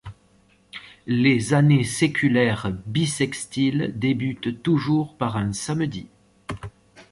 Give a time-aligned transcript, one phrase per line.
[1.05, 6.07] Les années séculaires bissextiles débutent toujours par un samedi.